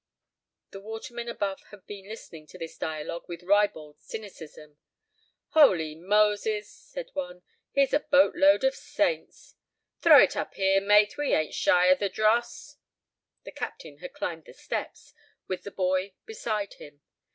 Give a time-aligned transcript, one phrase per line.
[0.71, 4.79] The watermen above had been listening to this dialogue with ribald cynicism.
[5.49, 7.43] "Holy Moses," said one,
[7.73, 9.53] "here's a boat load of saints!"
[10.01, 12.77] "Throw it up here, mate, we ain't shy of the dross."
[13.43, 15.13] The captain had climbed the steps,
[15.47, 17.01] with the boy beside him.